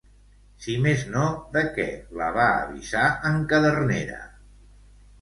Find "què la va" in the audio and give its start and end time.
1.77-2.49